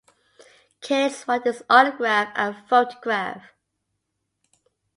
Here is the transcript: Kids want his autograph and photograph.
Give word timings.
Kids 0.81 1.27
want 1.27 1.45
his 1.45 1.63
autograph 1.69 2.31
and 2.35 2.55
photograph. 2.67 3.51